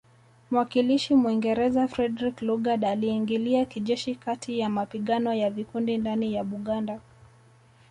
Mwakilishi 0.51 1.15
Mwingereza 1.15 1.87
Frederick 1.87 2.41
Lugard 2.41 2.85
aliingilia 2.85 3.65
kijeshi 3.65 4.15
kati 4.15 4.59
ya 4.59 4.69
mapigano 4.69 5.33
ya 5.33 5.49
vikundi 5.51 5.97
ndani 5.97 6.33
ya 6.33 6.43
Buganda 6.43 6.99